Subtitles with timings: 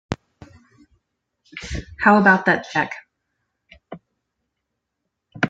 [1.99, 2.91] How about that check?